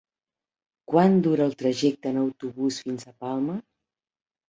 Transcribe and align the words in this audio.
Quant 0.91 1.19
dura 1.27 1.47
el 1.51 1.55
trajecte 1.61 2.11
en 2.15 2.19
autobús 2.25 2.83
fins 2.89 3.09
a 3.13 3.17
Palma? 3.25 3.63